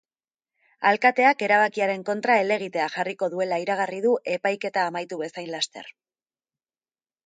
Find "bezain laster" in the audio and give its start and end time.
5.25-5.97